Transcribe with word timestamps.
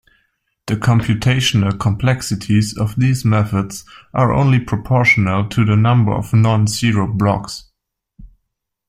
The 0.65 0.77
computational 0.77 1.79
complexities 1.79 2.75
of 2.75 2.95
these 2.95 3.23
methods 3.23 3.85
are 4.15 4.33
only 4.33 4.59
proportional 4.59 5.47
to 5.49 5.63
the 5.63 5.75
number 5.77 6.11
of 6.11 6.33
non-zero 6.33 7.05
blocks. 7.05 7.65